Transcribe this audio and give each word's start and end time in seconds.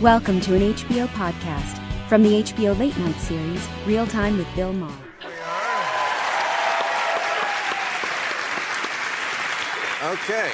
Welcome 0.00 0.40
to 0.40 0.54
an 0.54 0.62
HBO 0.62 1.06
podcast 1.08 1.78
from 2.08 2.22
the 2.22 2.42
HBO 2.42 2.78
Late 2.78 2.96
Night 2.96 3.16
series, 3.16 3.68
Real 3.84 4.06
Time 4.06 4.38
with 4.38 4.46
Bill 4.56 4.72
Maher. 4.72 4.96
Okay. 10.02 10.50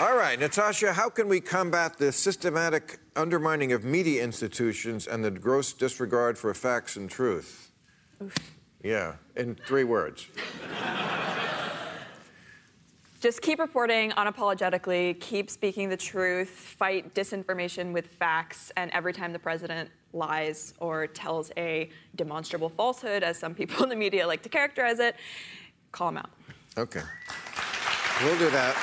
All 0.00 0.16
right, 0.16 0.36
Natasha, 0.40 0.92
how 0.92 1.08
can 1.08 1.28
we 1.28 1.40
combat 1.40 1.98
the 1.98 2.10
systematic 2.10 2.98
undermining 3.14 3.70
of 3.70 3.84
media 3.84 4.24
institutions 4.24 5.06
and 5.06 5.24
the 5.24 5.30
gross 5.30 5.72
disregard 5.72 6.36
for 6.36 6.52
facts 6.52 6.96
and 6.96 7.08
truth? 7.08 7.70
Yeah, 8.82 9.14
in 9.36 9.54
three 9.54 9.84
words. 9.84 10.26
Just 13.26 13.42
keep 13.42 13.58
reporting 13.58 14.12
unapologetically, 14.12 15.18
keep 15.18 15.50
speaking 15.50 15.88
the 15.88 15.96
truth, 15.96 16.48
fight 16.48 17.12
disinformation 17.12 17.92
with 17.92 18.06
facts, 18.06 18.70
and 18.76 18.88
every 18.92 19.12
time 19.12 19.32
the 19.32 19.38
president 19.40 19.90
lies 20.12 20.74
or 20.78 21.08
tells 21.08 21.50
a 21.56 21.90
demonstrable 22.14 22.68
falsehood, 22.68 23.24
as 23.24 23.36
some 23.36 23.52
people 23.52 23.82
in 23.82 23.88
the 23.88 23.96
media 23.96 24.24
like 24.24 24.42
to 24.44 24.48
characterize 24.48 25.00
it, 25.00 25.16
call 25.90 26.10
him 26.10 26.18
out. 26.18 26.30
Okay. 26.78 27.02
We'll 28.22 28.38
do 28.38 28.48
that. 28.50 28.76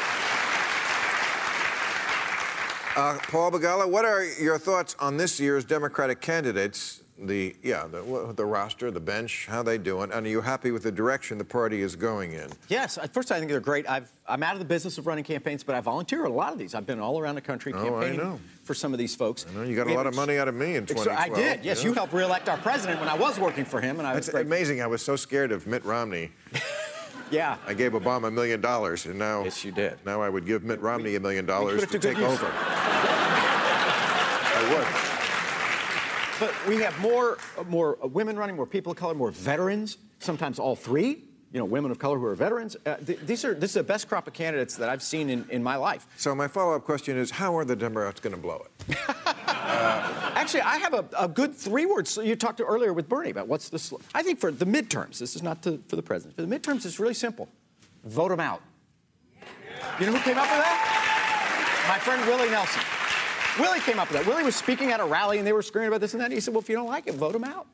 Uh, 2.98 3.20
Paul 3.30 3.50
Begala, 3.50 3.90
what 3.90 4.04
are 4.04 4.26
your 4.26 4.58
thoughts 4.58 4.94
on 5.00 5.16
this 5.16 5.40
year's 5.40 5.64
Democratic 5.64 6.20
candidates? 6.20 7.03
The 7.20 7.56
yeah, 7.62 7.86
the, 7.86 8.34
the 8.36 8.44
roster, 8.46 8.90
the 8.90 9.00
bench, 9.00 9.46
how 9.48 9.62
they 9.62 9.78
doing? 9.78 10.12
And 10.12 10.26
are 10.26 10.30
you 10.30 10.42
happy 10.42 10.72
with 10.72 10.82
the 10.82 10.92
direction 10.92 11.38
the 11.38 11.46
party 11.46 11.82
is 11.84 11.96
going 11.96 12.34
in? 12.34 12.50
Yes, 12.70 12.98
at 12.98 13.14
first 13.14 13.32
I 13.32 13.38
think 13.38 13.52
they're 13.52 13.60
great. 13.60 13.88
I've, 13.88 14.12
I'm 14.28 14.42
out 14.42 14.54
of 14.54 14.60
the 14.60 14.66
business 14.66 14.98
of 14.98 15.06
running 15.06 15.24
campaigns, 15.24 15.64
but 15.64 15.76
I 15.76 15.80
volunteer 15.80 16.26
a 16.26 16.30
lot 16.30 16.54
of 16.54 16.58
these. 16.60 16.74
I've 16.74 16.88
been 16.88 17.00
all 17.00 17.20
around 17.20 17.36
the 17.36 17.42
country 17.42 17.72
Oh, 17.72 17.84
campaigning 17.84 18.18
know. 18.18 18.40
for 18.64 18.74
some 18.74 18.94
of 18.94 19.00
these 19.00 19.16
folks. 19.16 19.46
I 19.48 19.54
know 19.54 19.62
you 19.62 19.76
got 19.76 19.86
We 19.86 19.94
a 19.94 19.96
lot 19.96 20.08
of 20.08 20.16
money 20.16 20.38
out 20.40 20.48
of 20.48 20.56
me 20.56 20.76
in 20.76 20.84
Ex- 20.84 20.92
2012. 20.94 21.20
I 21.20 21.30
did. 21.56 21.64
Yes, 21.64 21.84
yeah. 21.84 21.90
you 21.90 21.94
helped 21.94 22.14
reelect 22.14 22.50
our 22.50 22.58
president 22.58 23.00
when 23.00 23.10
I 23.10 23.16
was 23.16 23.40
working 23.40 23.64
for 23.66 23.80
him, 23.80 24.00
and 24.00 24.08
I 24.08 24.16
was 24.16 24.28
It's 24.30 24.36
amazing. 24.38 24.82
I 24.82 24.88
was 24.88 25.04
so 25.04 25.16
scared 25.16 25.52
of 25.52 25.68
Mitt 25.68 25.86
Romney. 25.86 26.32
Yeah. 27.30 27.58
I 27.68 27.76
gave 27.76 27.92
Obama 27.94 28.28
a 28.30 28.32
million 28.32 28.60
dollars, 28.60 29.06
and 29.06 29.20
now 29.20 29.44
Yes, 29.44 29.64
you 29.64 29.72
did. 29.72 29.98
Now 30.04 30.20
I 30.22 30.30
would 30.30 30.48
give 30.48 30.64
Mitt 30.64 30.82
Romney 30.82 31.16
a 31.16 31.20
million 31.20 31.46
dollars 31.46 31.86
to 31.88 32.00
take 32.00 32.18
over. 32.18 32.48
I 34.56 34.66
would. 34.76 35.13
We 36.68 36.78
have 36.78 36.98
more, 37.02 37.38
uh, 37.58 37.64
more 37.64 37.98
uh, 38.04 38.08
women 38.08 38.38
running, 38.38 38.56
more 38.56 38.66
people 38.66 38.92
of 38.92 38.98
color, 38.98 39.14
more 39.14 39.32
veterans. 39.32 39.98
Sometimes 40.20 40.60
all 40.60 40.76
three. 40.76 41.24
You 41.52 41.60
know, 41.60 41.66
women 41.66 41.92
of 41.92 42.00
color 42.00 42.18
who 42.18 42.26
are 42.26 42.36
veterans. 42.36 42.76
Uh, 42.86 42.96
th- 42.96 43.20
these 43.20 43.46
are 43.46 43.54
this 43.54 43.72
is 43.72 43.76
the 43.76 43.84
best 43.84 44.08
crop 44.10 44.26
of 44.28 44.34
candidates 44.34 44.78
that 44.78 44.90
I've 44.90 45.04
seen 45.04 45.30
in, 45.30 45.46
in 45.50 45.62
my 45.62 45.76
life. 45.76 46.08
So 46.18 46.34
my 46.34 46.48
follow-up 46.48 46.84
question 46.84 47.16
is, 47.16 47.30
how 47.30 47.56
are 47.56 47.64
the 47.64 47.76
Democrats 47.76 48.20
going 48.20 48.36
to 48.36 48.42
blow 48.42 48.66
it? 48.88 48.98
Uh, 49.64 50.32
actually, 50.36 50.60
I 50.62 50.78
have 50.78 50.94
a, 50.94 51.06
a 51.18 51.28
good 51.28 51.56
three 51.56 51.86
words. 51.86 52.20
You 52.22 52.36
talked 52.36 52.58
to 52.58 52.66
earlier 52.66 52.92
with 52.92 53.08
Bernie 53.08 53.30
about 53.30 53.48
what's 53.48 53.70
the. 53.70 53.98
I 54.14 54.22
think 54.22 54.40
for 54.40 54.52
the 54.52 54.66
midterms, 54.66 55.18
this 55.20 55.38
is 55.38 55.42
not 55.42 55.64
to, 55.64 55.78
for 55.88 55.96
the 55.96 56.04
president. 56.04 56.36
For 56.36 56.42
the 56.42 56.54
midterms, 56.54 56.86
it's 56.86 57.00
really 57.00 57.14
simple. 57.14 57.48
Vote 58.04 58.30
them 58.30 58.42
out. 58.42 58.62
You 60.00 60.06
know 60.06 60.12
who 60.12 60.20
came 60.20 60.38
up 60.38 60.50
with 60.52 60.60
that? 60.60 61.86
My 61.88 61.98
friend 62.00 62.26
Willie 62.28 62.50
Nelson. 62.52 62.82
Willie 63.60 63.80
came 63.82 64.00
up 64.00 64.10
with 64.12 64.18
that. 64.20 64.28
Willie 64.28 64.44
was 64.44 64.56
speaking 64.56 64.92
at 64.92 65.00
a 65.00 65.06
rally 65.06 65.38
and 65.38 65.46
they 65.48 65.54
were 65.54 65.62
screaming 65.62 65.88
about 65.90 66.02
this 66.02 66.14
and 66.14 66.22
that. 66.22 66.26
And 66.26 66.34
he 66.34 66.40
said, 66.40 66.54
"Well, 66.54 66.62
if 66.62 66.70
you 66.70 66.76
don't 66.76 66.88
like 66.88 67.08
it, 67.08 67.16
vote 67.16 67.36
him 67.36 67.44
out." 67.44 67.68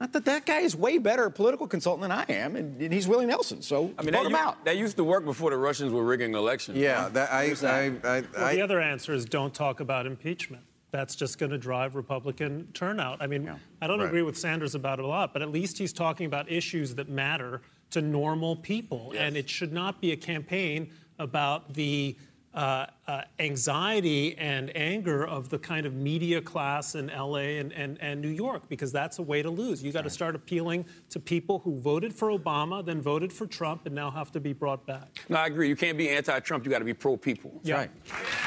Not 0.00 0.12
that 0.12 0.24
that 0.26 0.46
guy 0.46 0.60
is 0.60 0.76
way 0.76 0.98
better 0.98 1.24
a 1.24 1.30
political 1.30 1.66
consultant 1.66 2.02
than 2.02 2.12
I 2.12 2.24
am, 2.28 2.54
and, 2.54 2.80
and 2.80 2.92
he's 2.92 3.08
Willie 3.08 3.26
Nelson. 3.26 3.62
So 3.62 3.92
I 3.98 4.02
mean, 4.02 4.14
vote 4.14 4.26
him 4.26 4.32
u- 4.32 4.38
out. 4.38 4.64
that 4.64 4.76
used 4.76 4.96
to 4.98 5.02
work 5.04 5.24
before 5.24 5.50
the 5.50 5.56
Russians 5.56 5.92
were 5.92 6.04
rigging 6.04 6.34
elections. 6.34 6.78
Yeah, 6.78 7.08
that, 7.08 7.32
I, 7.32 7.48
that? 7.50 7.64
I, 8.04 8.08
I, 8.18 8.20
Well, 8.36 8.44
I, 8.44 8.54
the 8.54 8.62
other 8.62 8.80
answer 8.80 9.12
is 9.12 9.24
don't 9.24 9.52
talk 9.52 9.80
about 9.80 10.06
impeachment. 10.06 10.62
That's 10.92 11.16
just 11.16 11.38
going 11.38 11.50
to 11.50 11.58
drive 11.58 11.96
Republican 11.96 12.68
turnout. 12.74 13.20
I 13.20 13.26
mean, 13.26 13.52
I 13.82 13.86
don't 13.88 13.98
Right. 13.98 14.06
agree 14.06 14.22
with 14.22 14.38
Sanders 14.38 14.74
about 14.76 15.00
it 15.00 15.04
a 15.04 15.08
lot, 15.08 15.32
but 15.32 15.42
at 15.42 15.50
least 15.50 15.76
he's 15.78 15.92
talking 15.92 16.26
about 16.26 16.48
issues 16.50 16.94
that 16.94 17.08
matter 17.08 17.60
to 17.90 18.00
normal 18.00 18.54
people. 18.56 19.12
And 19.18 19.36
it 19.36 19.50
should 19.50 19.72
not 19.72 20.00
be 20.00 20.12
a 20.12 20.16
campaign 20.16 20.90
about 21.18 21.74
the 21.74 22.16
uh, 22.58 22.86
uh, 23.06 23.22
anxiety 23.38 24.36
and 24.36 24.76
anger 24.76 25.24
of 25.24 25.48
the 25.48 25.58
kind 25.60 25.86
of 25.86 25.94
media 25.94 26.42
class 26.42 26.96
in 26.96 27.06
LA 27.06 27.60
and, 27.60 27.72
and, 27.72 27.96
and 28.00 28.20
New 28.20 28.28
York, 28.28 28.68
because 28.68 28.90
that's 28.90 29.20
a 29.20 29.22
way 29.22 29.42
to 29.42 29.48
lose. 29.48 29.80
You 29.80 29.92
got 29.92 30.02
to 30.02 30.10
start 30.10 30.34
appealing 30.34 30.84
to 31.10 31.20
people 31.20 31.60
who 31.60 31.78
voted 31.78 32.12
for 32.12 32.36
Obama, 32.36 32.84
then 32.84 33.00
voted 33.00 33.32
for 33.32 33.46
Trump, 33.46 33.86
and 33.86 33.94
now 33.94 34.10
have 34.10 34.32
to 34.32 34.40
be 34.40 34.52
brought 34.52 34.84
back. 34.86 35.24
No, 35.28 35.36
I 35.36 35.46
agree. 35.46 35.68
You 35.68 35.76
can't 35.76 35.96
be 35.96 36.08
anti-Trump. 36.08 36.64
You 36.64 36.72
got 36.72 36.80
to 36.80 36.84
be 36.84 36.94
pro-people. 36.94 37.60
Yeah. 37.62 37.76
Right. 37.76 37.90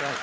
Right. 0.01 0.17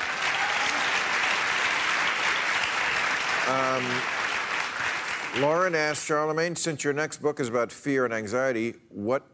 Lauren 5.41 5.75
asked 5.75 6.07
Charlamagne, 6.07 6.59
since 6.59 6.85
your 6.85 6.93
next 6.93 7.23
book 7.23 7.41
is 7.41 7.49
about 7.49 7.73
fear 7.73 8.05
and 8.05 8.13
anxiety, 8.13 8.75
what, 8.91 9.27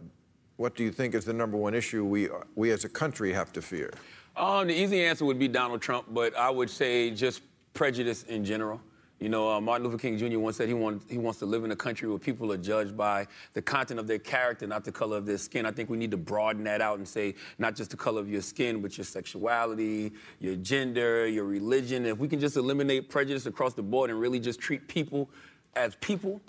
what 0.59 0.77
do 0.77 0.85
you 0.85 0.93
think 0.93 1.15
is 1.15 1.25
the 1.25 1.33
number 1.33 1.57
one 1.57 1.75
issue 1.75 2.05
we, 2.05 2.29
we 2.55 2.71
as 2.71 2.85
a 2.85 2.89
country 2.89 3.33
have 3.33 3.53
to 3.55 3.61
fear? 3.61 3.91
Um, 4.37 4.67
the 4.67 4.75
easy 4.75 5.05
answer 5.05 5.25
would 5.25 5.39
be 5.39 5.47
Donald 5.47 5.81
Trump, 5.81 6.07
but 6.11 6.37
I 6.37 6.51
would 6.51 6.69
say 6.69 7.11
just 7.11 7.43
prejudice 7.73 8.25
in 8.25 8.45
general. 8.45 8.81
You 9.21 9.29
know, 9.29 9.49
uh, 9.49 9.61
Martin 9.61 9.87
Luther 9.87 9.97
King 9.97 10.19
Jr. 10.19 10.41
once 10.41 10.57
said 10.57 10.67
he, 10.67 10.75
want, 10.75 11.03
he 11.09 11.19
wants 11.19 11.39
to 11.39 11.47
live 11.47 11.63
in 11.65 11.71
a 11.71 11.77
country 11.77 12.09
where 12.09 12.19
people 12.19 12.53
are 12.53 12.57
judged 12.57 12.97
by 12.97 13.29
the 13.53 13.63
content 13.63 14.01
of 14.01 14.09
their 14.09 14.19
character, 14.19 14.67
not 14.67 14.85
the 14.85 14.91
color 14.91 15.17
of 15.17 15.25
their 15.25 15.39
skin. 15.39 15.65
I 15.65 15.71
think 15.71 15.89
we 15.89 15.97
need 15.97 16.11
to 16.11 16.17
broaden 16.17 16.65
that 16.65 16.81
out 16.81 16.99
and 16.99 17.07
say 17.07 17.37
not 17.59 17.77
just 17.77 17.93
the 17.93 17.97
color 17.97 18.21
of 18.21 18.29
your 18.29 18.43
skin, 18.43 18.83
but 18.83 18.99
your 18.99 19.05
sexuality, 19.05 20.13
your 20.41 20.57
gender, 20.57 21.29
your 21.29 21.45
religion. 21.45 22.05
If 22.05 22.19
we 22.19 22.27
can 22.27 22.41
just 22.41 22.57
eliminate 22.57 23.09
prejudice 23.09 23.47
across 23.47 23.75
the 23.75 23.83
board 23.83 24.11
and 24.11 24.19
really 24.19 24.41
just 24.41 24.59
treat 24.59 24.89
people 24.89 25.31
as 25.77 25.95
people, 25.97 26.41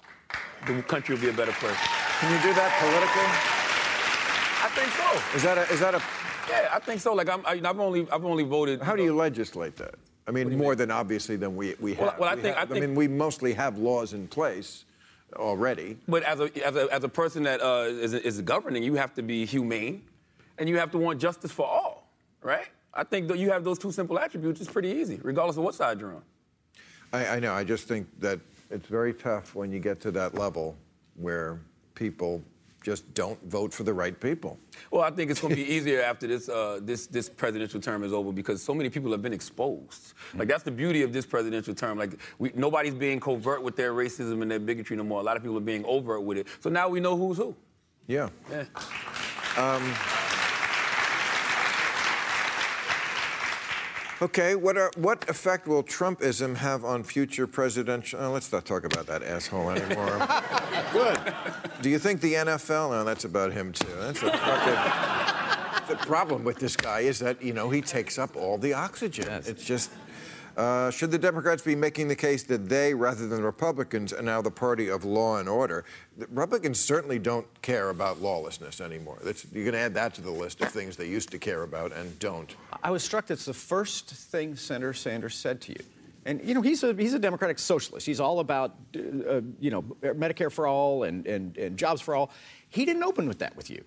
the 0.65 0.81
country 0.81 1.13
will 1.13 1.21
be 1.21 1.29
a 1.29 1.33
better 1.33 1.53
place. 1.53 1.77
Can 2.19 2.31
you 2.33 2.41
do 2.41 2.53
that 2.55 2.71
politically? 2.81 3.29
I 4.63 4.69
think 4.73 4.91
so. 4.91 5.37
Is 5.37 5.43
that 5.43 5.57
a, 5.59 5.71
is 5.71 5.79
that 5.79 5.93
a, 5.93 6.01
Yeah, 6.49 6.69
I 6.71 6.79
think 6.79 7.01
so. 7.01 7.13
Like 7.13 7.29
I'm, 7.29 7.45
I, 7.45 7.53
I've 7.67 7.79
only, 7.79 8.07
I've 8.11 8.25
only 8.25 8.43
voted. 8.43 8.81
how 8.81 8.95
do 8.95 9.03
you 9.03 9.15
legislate 9.15 9.75
that? 9.77 9.95
I 10.27 10.31
mean, 10.31 10.57
more 10.57 10.75
than 10.75 10.89
obviously 10.91 11.35
than 11.35 11.55
we, 11.55 11.75
we 11.79 11.93
have. 11.95 12.17
well, 12.17 12.29
I 12.29 12.35
We 12.35 12.41
think- 12.41 12.55
have- 12.57 12.69
I 12.69 12.73
think- 12.73 12.85
mean, 12.85 12.95
we 12.95 13.07
mostly 13.07 13.53
have 13.53 13.77
laws 13.77 14.13
in 14.13 14.27
place 14.27 14.85
already. 15.35 15.97
But 16.07 16.23
as 16.23 16.39
a, 16.39 16.65
as 16.65 16.75
a, 16.75 16.87
as 16.91 17.03
a 17.03 17.09
person 17.09 17.43
that 17.43 17.61
uh, 17.61 17.85
is, 17.89 18.13
is 18.13 18.41
governing, 18.41 18.83
you 18.83 18.95
have 18.95 19.13
to 19.15 19.21
be 19.21 19.45
humane, 19.45 20.03
and 20.57 20.67
you 20.69 20.77
have 20.77 20.91
to 20.91 20.97
want 20.97 21.19
justice 21.19 21.51
for 21.51 21.65
all, 21.67 22.07
right? 22.41 22.67
I 22.93 23.03
think 23.03 23.27
that 23.27 23.37
you 23.39 23.49
have 23.51 23.63
those 23.63 23.77
two 23.77 23.91
simple 23.91 24.17
attributes. 24.17 24.61
It's 24.61 24.71
pretty 24.71 24.89
easy, 24.89 25.19
regardless 25.21 25.57
of 25.57 25.63
what 25.63 25.75
side 25.75 25.99
you're 25.99 26.13
on. 26.15 26.21
I, 27.13 27.27
I 27.35 27.39
know. 27.39 27.53
I 27.53 27.63
just 27.63 27.87
think 27.87 28.07
that 28.19 28.39
it's 28.71 28.87
very 28.87 29.13
tough 29.13 29.53
when 29.53 29.71
you 29.71 29.79
get 29.79 29.99
to 30.01 30.11
that 30.11 30.33
level 30.35 30.75
where 31.17 31.59
people 31.93 32.41
just 32.85 33.11
don't 33.15 33.41
vote 33.49 33.73
for 33.73 33.83
the 33.83 33.93
right 33.93 34.17
people. 34.19 34.59
Well, 34.91 35.01
I 35.01 35.09
think 35.09 35.31
it's 35.31 35.41
going 35.41 35.55
to 35.55 35.55
be 35.55 35.73
easier 35.73 36.03
after 36.03 36.27
this, 36.27 36.47
uh, 36.47 36.79
this, 36.83 37.07
this 37.07 37.27
presidential 37.27 37.81
term 37.81 38.03
is 38.03 38.13
over 38.13 38.31
because 38.31 38.61
so 38.61 38.75
many 38.75 38.91
people 38.91 39.11
have 39.11 39.23
been 39.23 39.33
exposed. 39.33 40.13
Like 40.35 40.47
that's 40.47 40.61
the 40.61 40.71
beauty 40.71 41.01
of 41.01 41.11
this 41.11 41.25
presidential 41.25 41.73
term. 41.73 41.97
Like 41.97 42.11
we, 42.37 42.51
nobody's 42.53 42.93
being 42.93 43.19
covert 43.19 43.63
with 43.63 43.75
their 43.75 43.93
racism 43.93 44.43
and 44.43 44.51
their 44.51 44.59
bigotry 44.59 44.95
no 44.95 45.03
more. 45.03 45.19
A 45.19 45.23
lot 45.23 45.35
of 45.35 45.41
people 45.41 45.57
are 45.57 45.61
being 45.61 45.83
overt 45.85 46.21
with 46.21 46.37
it. 46.37 46.47
So 46.59 46.69
now 46.69 46.87
we 46.87 46.99
know 46.99 47.17
who's 47.17 47.37
who. 47.37 47.55
Yeah. 48.05 48.29
Yeah. 48.51 48.65
Okay. 54.21 54.55
What 54.55 54.77
are, 54.77 54.91
what 54.95 55.29
effect 55.29 55.67
will 55.67 55.83
Trumpism 55.83 56.55
have 56.55 56.85
on 56.85 57.03
future 57.03 57.47
presidential? 57.47 58.19
Oh, 58.21 58.31
let's 58.31 58.51
not 58.51 58.65
talk 58.65 58.85
about 58.85 59.05
that 59.07 59.23
asshole 59.23 59.69
anymore. 59.71 60.27
Good. 60.93 61.33
Do 61.81 61.89
you 61.89 61.99
think 61.99 62.21
the 62.21 62.33
NFL? 62.33 62.91
No, 62.91 63.03
that's 63.03 63.25
about 63.25 63.51
him 63.51 63.73
too. 63.73 63.87
That's 63.99 64.23
a 64.23 64.31
fucking. 64.31 65.87
the 65.89 66.05
problem 66.05 66.43
with 66.43 66.59
this 66.59 66.75
guy 66.75 67.01
is 67.01 67.19
that 67.19 67.41
you 67.43 67.53
know 67.53 67.69
he 67.69 67.81
takes 67.81 68.17
up 68.17 68.35
all 68.35 68.57
the 68.57 68.73
oxygen. 68.73 69.25
Yes. 69.27 69.47
It's 69.47 69.65
just. 69.65 69.91
Uh, 70.55 70.89
should 70.89 71.11
the 71.11 71.17
Democrats 71.17 71.61
be 71.61 71.75
making 71.75 72.07
the 72.07 72.15
case 72.15 72.43
that 72.43 72.69
they, 72.69 72.93
rather 72.93 73.27
than 73.27 73.43
Republicans, 73.43 74.13
are 74.13 74.21
now 74.21 74.41
the 74.41 74.51
party 74.51 74.89
of 74.89 75.03
law 75.03 75.37
and 75.37 75.49
order? 75.49 75.83
The 76.17 76.27
Republicans 76.27 76.79
certainly 76.79 77.19
don't 77.19 77.45
care 77.61 77.89
about 77.89 78.21
lawlessness 78.21 78.79
anymore. 78.79 79.19
That's, 79.23 79.45
you 79.51 79.65
can 79.65 79.75
add 79.75 79.93
that 79.95 80.13
to 80.15 80.21
the 80.21 80.31
list 80.31 80.61
of 80.61 80.69
things 80.69 80.95
they 80.95 81.09
used 81.09 81.29
to 81.31 81.39
care 81.39 81.63
about 81.63 81.91
and 81.91 82.17
don't. 82.19 82.55
I 82.81 82.91
was 82.91 83.03
struck 83.03 83.27
that's 83.27 83.45
the 83.45 83.53
first 83.53 84.09
thing 84.09 84.55
Senator 84.55 84.93
Sanders 84.93 85.35
said 85.35 85.59
to 85.61 85.73
you. 85.73 85.79
And 86.27 86.43
you 86.43 86.55
know 86.55 86.63
he's 86.63 86.83
a 86.83 86.91
he's 86.95 87.13
a 87.13 87.19
democratic 87.19 87.59
socialist. 87.59 88.03
He's 88.07 88.19
all 88.19 88.39
about 88.39 88.75
uh, 88.95 89.41
you 89.59 89.69
know 89.69 89.83
Medicare 90.01 90.51
for 90.51 90.65
all 90.65 91.03
and, 91.03 91.27
and 91.27 91.55
and 91.55 91.77
jobs 91.77 92.01
for 92.01 92.15
all. 92.15 92.31
He 92.67 92.83
didn't 92.83 93.03
open 93.03 93.27
with 93.27 93.37
that 93.39 93.55
with 93.55 93.69
you. 93.69 93.83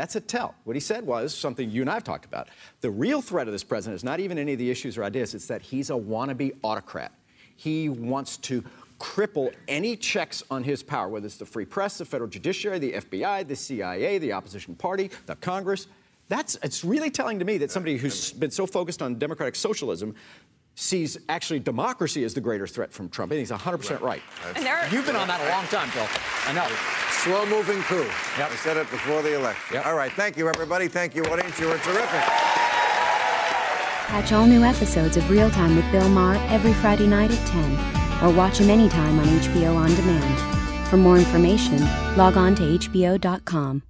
That's 0.00 0.16
a 0.16 0.20
tell. 0.22 0.54
What 0.64 0.74
he 0.76 0.80
said 0.80 1.04
was 1.04 1.34
something 1.36 1.68
you 1.70 1.82
and 1.82 1.90
I 1.90 1.92
have 1.92 2.04
talked 2.04 2.24
about. 2.24 2.48
The 2.80 2.90
real 2.90 3.20
threat 3.20 3.46
of 3.48 3.52
this 3.52 3.62
president 3.62 3.96
is 3.96 4.02
not 4.02 4.18
even 4.18 4.38
any 4.38 4.54
of 4.54 4.58
the 4.58 4.70
issues 4.70 4.96
or 4.96 5.04
ideas. 5.04 5.34
It's 5.34 5.46
that 5.48 5.60
he's 5.60 5.90
a 5.90 5.92
wannabe 5.92 6.56
autocrat. 6.62 7.12
He 7.54 7.90
wants 7.90 8.38
to 8.38 8.64
cripple 8.98 9.52
any 9.68 9.96
checks 9.96 10.42
on 10.50 10.64
his 10.64 10.82
power, 10.82 11.06
whether 11.10 11.26
it's 11.26 11.36
the 11.36 11.44
free 11.44 11.66
press, 11.66 11.98
the 11.98 12.06
federal 12.06 12.30
judiciary, 12.30 12.78
the 12.78 12.92
FBI, 12.92 13.46
the 13.46 13.54
CIA, 13.54 14.16
the 14.16 14.32
opposition 14.32 14.74
party, 14.74 15.10
the 15.26 15.36
Congress. 15.36 15.86
That's 16.28 16.56
it's 16.62 16.82
really 16.82 17.10
telling 17.10 17.38
to 17.38 17.44
me 17.44 17.58
that 17.58 17.70
somebody 17.70 17.98
who's 17.98 18.32
been 18.32 18.50
so 18.50 18.66
focused 18.66 19.02
on 19.02 19.18
democratic 19.18 19.54
socialism 19.54 20.14
sees 20.76 21.18
actually 21.28 21.58
democracy 21.60 22.24
as 22.24 22.32
the 22.32 22.40
greater 22.40 22.66
threat 22.66 22.90
from 22.90 23.10
Trump. 23.10 23.32
I 23.32 23.34
think 23.34 23.48
he's 23.50 23.54
100% 23.54 24.00
right. 24.00 24.22
And 24.56 24.64
there 24.64 24.78
are- 24.78 24.88
You've 24.88 25.04
been 25.04 25.16
on 25.16 25.28
that 25.28 25.42
a 25.46 25.50
long 25.50 25.66
time, 25.66 25.90
Phil. 25.90 26.06
I 26.46 26.54
know. 26.54 26.66
Slow 27.24 27.44
moving 27.44 27.82
coup. 27.82 28.08
Yep. 28.38 28.50
I 28.50 28.56
said 28.56 28.76
it 28.78 28.90
before 28.90 29.20
the 29.20 29.34
election. 29.34 29.74
Yep. 29.74 29.86
All 29.86 29.94
right. 29.94 30.10
Thank 30.12 30.38
you, 30.38 30.48
everybody. 30.48 30.88
Thank 30.88 31.14
you, 31.14 31.22
audience. 31.26 31.58
You 31.60 31.66
were 31.66 31.76
terrific. 31.78 32.22
Catch 34.08 34.32
all 34.32 34.46
new 34.46 34.64
episodes 34.64 35.18
of 35.18 35.28
Real 35.30 35.50
Time 35.50 35.76
with 35.76 35.84
Bill 35.92 36.08
Maher 36.08 36.36
every 36.48 36.72
Friday 36.72 37.06
night 37.06 37.30
at 37.30 37.46
10, 37.46 38.24
or 38.24 38.34
watch 38.34 38.58
him 38.58 38.70
anytime 38.70 39.20
on 39.20 39.26
HBO 39.26 39.76
On 39.76 39.94
Demand. 39.94 40.88
For 40.88 40.96
more 40.96 41.18
information, 41.18 41.78
log 42.16 42.36
on 42.36 42.54
to 42.56 42.62
HBO.com. 42.62 43.82